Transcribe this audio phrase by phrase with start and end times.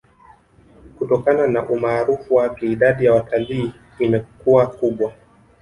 [0.97, 5.13] Kutokana na umaarufu wake idadi ya watalii imakuwa kubwa